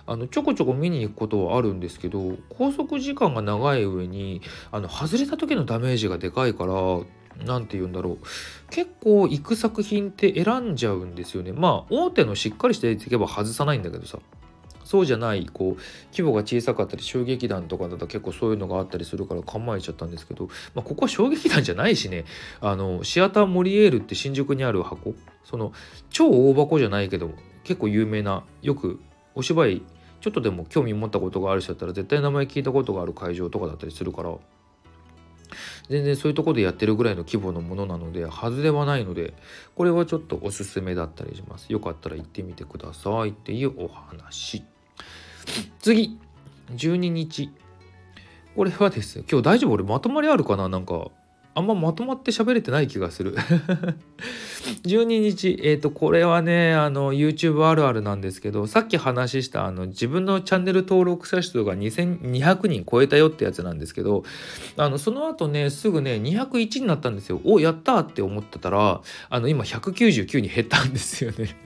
[0.06, 6.74] あのちょこちょこ見に行くことはあるんですけど拘束時間が長い上にあの外れた時のダメージがでかいから
[7.44, 8.18] 何て言うんだろう。
[8.70, 11.52] 結構行く作品って選んじゃうんですよね。
[11.52, 14.18] まあ大手のしっかりしていけば外さないんだけどさ。
[14.84, 22.24] そうじゃないこう規模が小さかったり小劇団とかだと結構そういうのがあったりするから構えちゃったんですけど、まあ、ここは小劇団じゃないしね。
[22.60, 25.14] あのシアターモリエールって新宿にある箱。
[25.42, 25.72] その
[26.10, 27.32] 超大箱じゃないけど
[27.66, 29.00] 結構有名なよく
[29.34, 29.82] お芝居
[30.20, 34.34] ちょっとでも興味持ったことがある人だったら絶対名前聞いたことがある会場とかだったりするから
[35.88, 39.34] 全然そういうとこでやってるぐらいの規模のものなので外れはないので
[39.74, 41.72] これはちょっとおすすめだったりします。
[41.72, 44.64] よかったら行ってみてくださいっていうお話。
[45.80, 46.18] 次
[46.70, 47.50] 12日。
[48.56, 49.72] これはです今日大丈夫？
[49.72, 50.68] 俺まとまりあるかな？
[50.68, 51.08] なんか。
[51.56, 53.34] あんままとまって喋れてない気がする。
[54.84, 55.58] 12日。
[55.62, 64.24] えっ、ー、とこれはねあの YouTube あるあるなんですけどさっき話したあの自分のチャンネル登録者数が2200人超えたよってやつなんですけど
[64.76, 67.40] あのその後ねすぐね201になったんですよ。
[67.44, 71.56] おやったって思ってたらあの今199に減ったんですよね。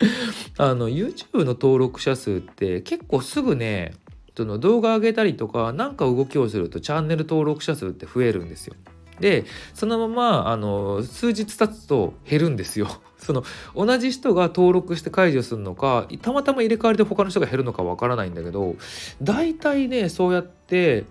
[0.58, 3.94] あの YouTube の登録者数って結構すぐね
[4.36, 8.74] その動画上げたりとか何か動きをするとチャンネル登録者数って増えるんですよ。
[9.20, 12.88] でそのままあの数日経つと減るんですよ。
[13.18, 13.44] その
[13.76, 18.74] 同じ人が登録して解除するのかたまたま入れ替わりで他の人が減るのかわからないんだけど
[19.22, 21.04] 大体ねそうやって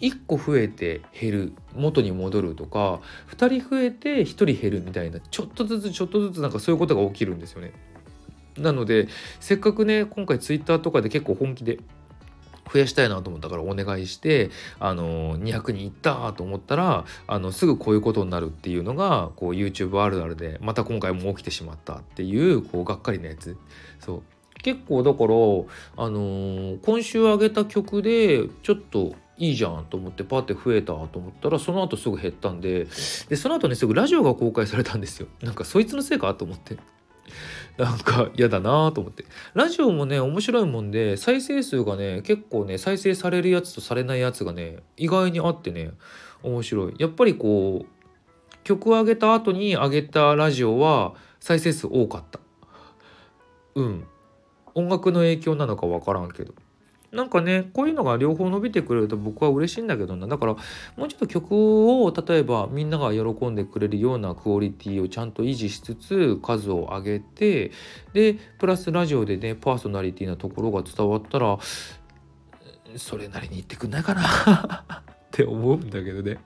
[0.00, 3.00] 1個増えて減る元に戻るとか
[3.36, 7.72] 2人増えて1人減るみたいなちょっとずつちょっとずつなんかそういうことが起きるんですよね。
[8.56, 11.78] なのでせっかくね今回ツイッターとかで結構本気で
[12.72, 23.56] 増やしたいなと思ったからお願いしてあの200人いったと思ったらあのすぐこういうことになるっていうのがこう YouTube あるあるでまた今回も起きてしまったっていうこうがっかりなやつ。
[24.00, 24.22] そう。
[24.62, 25.28] 結構だから
[26.04, 32.86] あのー、今週上げた曲でちょっといいじゃんと思ってパーって増えたと思ったらその後すぐ減ったんで
[33.28, 35.28] でその後ねすぐラジオが公開されたんですよ。
[35.42, 36.76] なんかそいつのせいかと思って。
[37.76, 39.24] なんか嫌だなと思って。
[39.54, 45.92] ラジオもね、面白いもんで、再生数がね、結構ね、再生されるやつとされないやつがね、意外にあってね、
[46.42, 46.94] 面白い。
[46.98, 52.40] やっぱりこう、曲を上げた後に上げたラジオは再生数多かった。
[53.74, 54.06] うん。
[54.74, 56.54] 音楽の影響なのか分からんけど。
[57.12, 60.54] なんかねこういうのが両方伸びてくれると僕は嬉しいんだけどなだから
[60.96, 67.72] もうちょっと曲を例えばみんなが喜んでくれるようなクオリティをちゃんと維持しつつ数を上げて
[68.12, 71.58] でプラスラジオでねパーソナリティなところが伝わったら
[72.96, 76.36] それなりに言ってくんないかな って思うんだけどねっ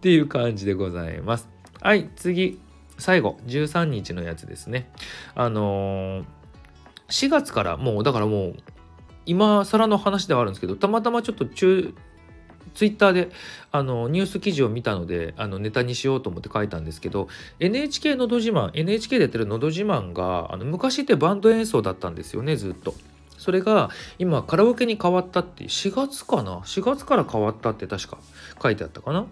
[0.00, 1.48] ていう感じでございます。
[1.80, 2.60] はい次
[2.98, 4.90] 最後13日のやつですね。
[5.34, 6.24] あのー
[7.10, 8.56] 4月からもうだからもう
[9.30, 11.94] 今更の話ではあるんですけどたまたまちょっと中
[12.74, 13.30] ツイッターで
[13.70, 17.28] あのニュース記事を見たのであのネタにしようと思って書いたんですけど
[17.60, 22.94] NHK のど自慢 NHK でやってるのど自慢があの昔ってバンド演奏だったんですよねずっと。
[23.38, 23.88] それが
[24.18, 28.18] 今カラオケに変わったって4月かな？4月から変わったって確か
[28.62, 29.26] 書いてあったかな？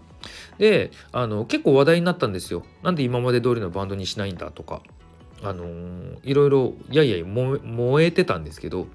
[0.57, 2.63] であの結構話題になったんですよ。
[2.81, 4.81] なんで今まで通りのバンドにしないんだとか。
[5.41, 8.87] あのー、いろいろやいやい燃えてたんですけど、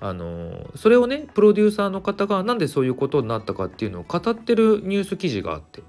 [0.00, 5.82] あのー、それをねプロデューサーの方がなんでそういうことになったかっていうのを語ってるニュース記事があって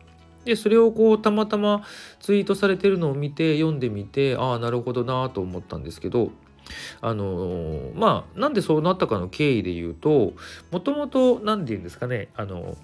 [0.46, 1.84] でそれをこうたまたま
[2.20, 6.32] ツイートされてるのを見て読んでみてああなるほどなと思ったんですけど
[7.02, 10.34] あのー、まあなんでそうなったかの経緯で言うと
[10.72, 12.78] もともと何て言うんですかねあの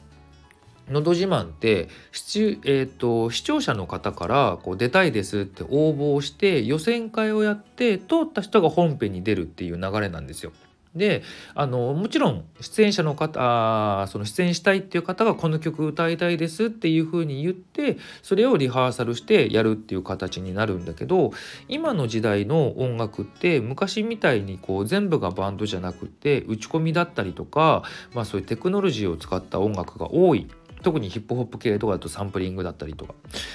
[0.90, 10.52] のど自慢って視,、えーと、視聴者の方からこう出たいですって応募をして予選会をやって通った人が本編に出るっていう流れなんですよ。
[10.96, 11.24] で
[11.56, 21.32] あのもちろん出演者の方その出演したいっていう方がこの曲歌いたいですっていう風に言ってそれをリハーサルしてやるっていう形になるんだけど
[21.70, 30.48] 今の時代の音楽って昔みたいにこう全部がバンドじゃなくて打ち込みだったりとか、まあ、そういうテクノロジーを使った音楽が多い
[30.82, 33.14] 特にヒップホップ系とかだとサンプリングだったりとか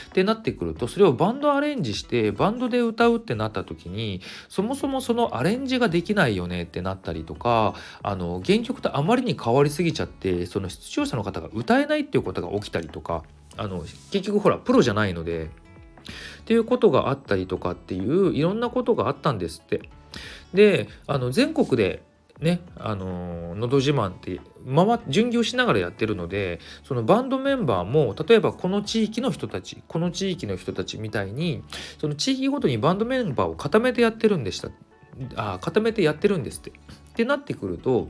[0.08, 13.22] ってなってくるとそれをバンドアレンジしてバンドで歌うってなった時にそもそもそのアレンジができないよねってなったりとかあの原曲とあまりに変わりすぎちゃってその出場者の方が歌えないっていうことが起きたりとか
[13.56, 19.88] あの結局ほらプロじゃないのでっていうことがあったりとかっていういろんなことがあったんですって。
[20.54, 22.02] であの全国で
[22.40, 31.62] ねあの「のど自慢」って回巡業しながらやってるのでそのバンドメンバーも例えばこの地域の人たちこの地域の人たちみたいに
[31.98, 34.70] その地域ごとにバンドメンバーを固めてやってるんでした
[35.36, 36.70] あ固めてやってるんですって。
[36.70, 36.72] っ
[37.16, 38.08] てなってくると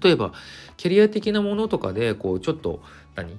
[0.00, 0.32] 例えば
[0.76, 2.80] キャリア的なものとかでこうちょっと
[3.16, 3.38] 何？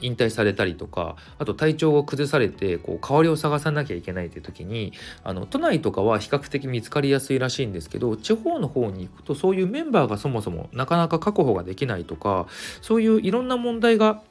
[0.00, 4.92] 引退されたりとかあと体調が崩されてこう代わりを探さなきゃいけないっていう時に
[5.24, 12.46] あの都内とかは比較的見つかりやすいらしいんですけど地方の方に行くとそういうメンバーがそもそもなかなか確保ができないとか
[12.82, 14.22] そういういろんな問題が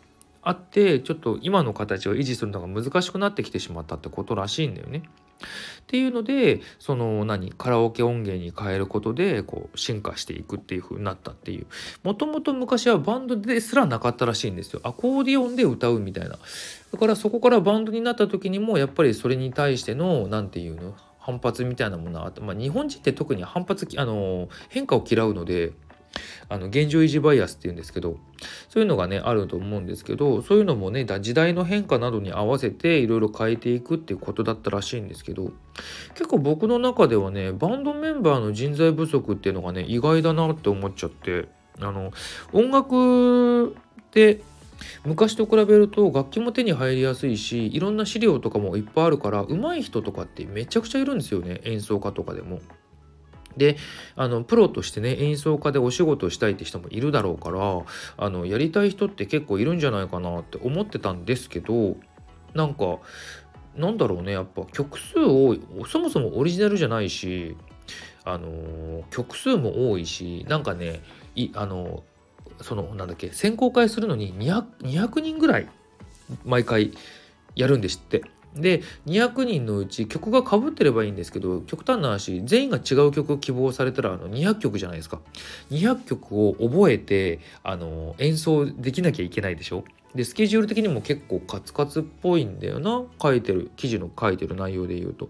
[0.44, 5.02] あってちょっと今の形を維持するのが難しくなってきてしまったってことらしいんだよね。
[5.42, 11.68] っていうのでその何カラオケ音源に変えることでこう進化していくっていう風になったっていう。
[12.04, 14.82] もともと昔はバンドですらなかったらしいんですよ。
[14.84, 16.38] アコーディオンで歌うみたいな。
[16.92, 25.72] だからそこからバンドになった時にもやっぱりそれに対しての何て言うの反発みたいなものがあって、まあ、日本人って特に反発あの変化を嫌うので
[26.50, 28.18] あの現状維持バイアスっていうんですけど
[28.70, 35.52] そういうのがねあると思うんですけどそういうのもね時代の変化などに合わせていろいろ変えていくっていうことだったらしいんですけど
[36.14, 41.48] 結構僕の中ではねバンドメンバーの人材不足っていうのがね意外だなって思っちゃって
[41.80, 42.12] あの
[42.54, 43.74] 音楽っ
[44.12, 44.42] て
[45.06, 52.60] 昔と比べると楽器も手に入りやすいしいろんな資料とかもいっぱいあるから上手い人とかってめちゃくちゃいるんですよね演奏家とかでも。
[53.58, 53.78] で
[54.16, 57.84] あのプロとしてね演奏家でお仕事をしたいって人もいるだろうから
[58.18, 61.96] あのやりたい人って結構いるんじゃないかなって思ってたんですけど
[62.54, 63.00] なんか
[63.76, 65.56] なんだろうねやっぱ曲数を
[65.88, 67.56] そもそもオリジナルじゃないし
[68.24, 71.02] あの曲数も多いしなんかね
[71.36, 72.04] いあの
[72.62, 75.68] そのなんだっけ選考会するのに 200, 200人ぐらい
[76.46, 76.94] 毎回
[77.56, 78.24] やるんですって。
[78.56, 85.20] で200人のうち曲がかぶってればいいんですけど極端な話全員が違う曲を希望されたらあの200曲じゃないですか。
[85.72, 89.84] 200曲を覚えてあの演奏できなきゃいけないでしょ。
[90.16, 93.04] でスケジュール的にも結構カツカツっぽいんだよな。
[93.22, 95.30] 書いてる記事の書いてる内容で言うと。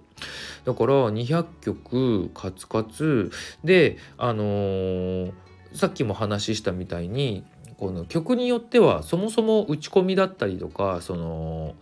[0.63, 3.31] だから200曲カツカツ。
[3.63, 5.33] であのー、
[5.73, 7.43] さっきも話したみたいに
[7.77, 11.73] この曲によってはそもそも打ち込みだったりとかその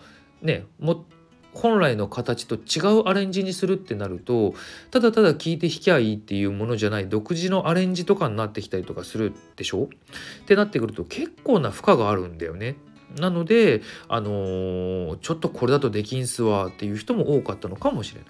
[0.42, 1.06] ねも
[1.54, 4.54] 本来の形と違うアレンジにするってなると
[4.92, 9.84] ただただ聴いて弾きゃいいっていうものじゃない独自のアレンジとかになってきたりとかするでしょ？
[9.84, 12.76] ってなってくると結構な負荷があるんだよね。
[13.20, 18.30] なので、あのー、ちょっとこれだとできんすわっていう人も多かったのかもしれない。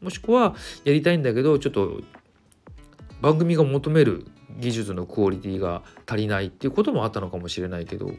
[0.00, 2.00] もしくはやりたいんだけどちょっと
[3.20, 4.26] 番組が求める
[4.58, 8.10] 技術のクオリティが足りないっていうこともあったのかもしれないけど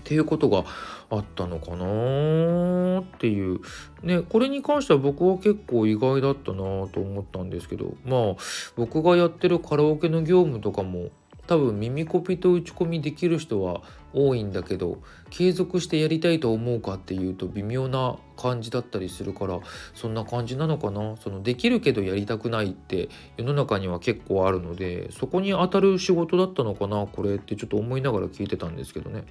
[0.00, 0.64] っていうことが
[1.10, 3.60] あったのかなっていう。
[4.02, 7.94] ねこれに関しては僕は結構意外だったなと思ったんですけど。
[8.04, 8.36] まあ
[8.76, 11.10] 僕がやってるカラオケの業務とかも
[11.50, 13.82] 多分耳コピと打ち込みできる人は
[14.12, 14.98] 多いんだけど
[15.30, 19.58] 継続してやりたいと思うかっていうと微妙な感じだったりするから
[19.92, 21.16] そんな感じなのかな。
[21.16, 29.24] そのできるけどやりたくないって世の中には結構あるのでそこに当たる仕事だったのかなこれってちょっと思いながら聞いてたんですけどね。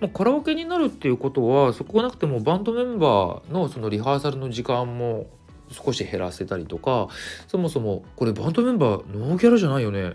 [0.00, 5.26] まあ、カラオケになるっていうことはそこがなくてもバンドメンバーのそのリハーサルの時間も
[5.70, 7.08] 少し減らせたりとか
[7.46, 10.14] そもそもこれバンドメンバーノーギャラじゃないよね。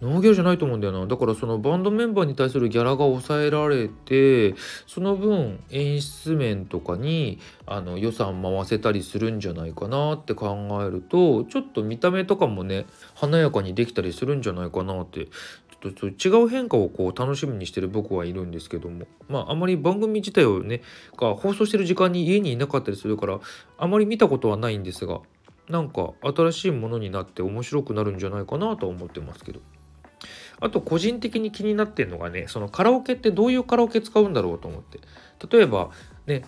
[0.00, 1.06] ノーギャラじゃないと思うんだよな。
[1.06, 4.54] だからそのバンドメンバーに対するギャラが抑えられて
[4.86, 15.28] その分演出面とかにあの予算回せたりするんじゃないかなって考えるとちょっと見た目とかもね華やかにできたりするんじゃないかなって
[15.80, 19.06] ちょっと違う変化をこう楽しみにしてる僕はいるんですけども。
[19.28, 20.82] まああまり番組自体をね
[21.16, 23.40] が放送してる時間に家にいなかったりするから
[23.78, 25.20] あまり見たことはないんですが
[25.68, 29.60] なんか新しいものになって面白くなるんじゃないかなとは思ってますけど。
[30.60, 34.98] あと個人的に気になってるのがねそのカラオケってどういうカラオケ使うんだろうと思って。
[35.56, 35.90] 例えば
[36.26, 36.42] ね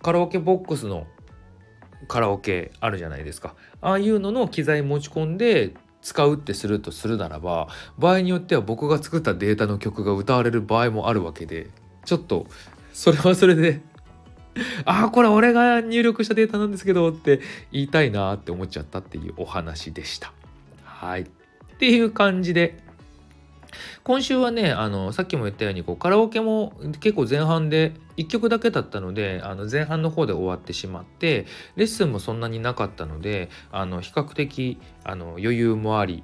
[0.00, 1.06] カラオケボックスの
[2.08, 3.54] カラオケあるじゃないですか。
[3.80, 11.70] ああいうのの機材持ち込んで使うってするとするならば場合によっては僕が作ったデータの曲が歌われる場合もあるわけで
[12.04, 12.46] ちょっと
[12.92, 13.80] それはそれで
[14.84, 17.40] ああこれ俺が入力したデータなんですけどって
[17.70, 20.32] 言いたいなって思っちゃったっていうお話でした。
[20.84, 21.22] はい。
[21.22, 21.24] っ
[21.78, 22.78] ていう感じで
[24.04, 31.46] 今週はねあのさっきも言ったようにこうカラオケも結構前半で1曲だけだったのであの前半の方で終わってしまって
[31.76, 36.22] レッスンもそんなになかったのであの比較的あの余裕もあり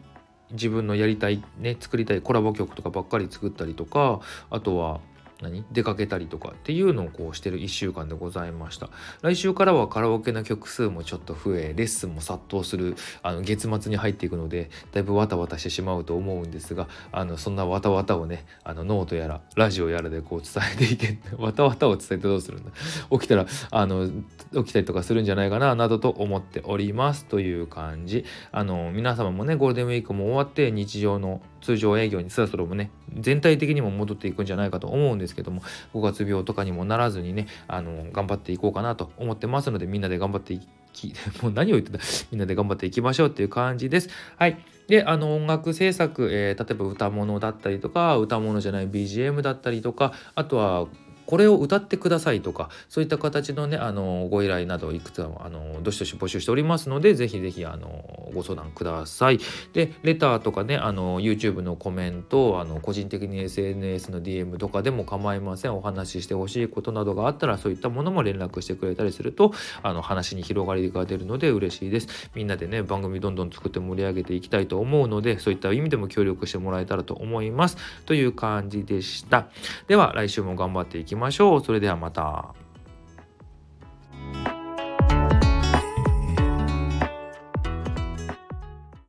[0.51, 4.21] 自分のやりたいね作りたいコラボ曲とかばっかり作ったりとか
[4.51, 5.01] あとは
[5.43, 5.65] 何？
[5.71, 8.91] 出かけたりとかっていうのをこうしてる1週間でございました。
[9.23, 22.71] 来週からはカラオケの曲数もちょっと増えレッスンも殺到するあの月末に入っていくのでだいぶわたわたしてしまうと思うんですがあのそんなわたわたをねあのノートやらラジオやらでこう伝えていけ わたわたを伝えてどうするんだ？
[23.11, 24.09] 起きたらあの
[24.55, 27.25] 起きたりとかするんじゃないかななどと思っております。
[27.27, 28.25] という感じ。
[28.53, 35.63] あの皆様もねゴールデンウィークも終わって日常の通常営業にそろそろもね全体的にも戻っていくんじゃないかと思うんですけども
[35.95, 40.61] 5月病とかにもならずにねあの頑張っていこうかなと思ってますのでみんなで頑張ってい
[40.93, 41.99] き もう何を言ってた
[42.31, 44.11] みんなで頑張っていきましょうっていう感じです。
[44.37, 50.87] はいであの音楽制作、えー、例えば歌物だったりとか歌物じゃない BGM だったりとかあとは
[51.29, 59.39] これを歌ってくださいとかそういった形のねあのご依頼などいくつかあのどしどし募集しておりますのでぜひぜひあのご相談ください。
[59.75, 69.53] でレターとかねあの YouTube のコメントあの個人的に SNS の DM とかでも構いませんお話ししてほしいことなどがあったらそういったものも連絡してくれたりすると
[69.83, 72.31] あの話に広がりが出るので嬉しいです。
[72.35, 77.77] みんなでね番組どんどん作って盛り上げていきたいと思うのでそういった意味でも協力してもらえたらと思います。
[78.07, 79.49] という感じでした。
[79.89, 81.61] では来週も頑張っていきましょう。
[81.65, 82.58] それではまた。